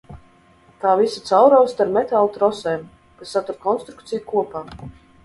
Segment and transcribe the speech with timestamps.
[0.85, 2.87] Tā visa caurausta ar metāla trosēm,
[3.21, 4.65] kas satur konstrukciju kopā.